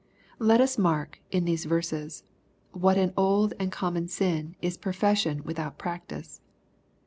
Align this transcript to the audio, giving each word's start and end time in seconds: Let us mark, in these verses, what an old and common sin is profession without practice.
Let 0.39 0.59
us 0.61 0.79
mark, 0.79 1.21
in 1.29 1.45
these 1.45 1.65
verses, 1.65 2.23
what 2.71 2.97
an 2.97 3.13
old 3.15 3.53
and 3.59 3.71
common 3.71 4.07
sin 4.07 4.55
is 4.59 4.75
profession 4.75 5.43
without 5.43 5.77
practice. 5.77 6.41